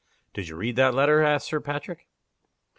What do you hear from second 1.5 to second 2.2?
Patrick.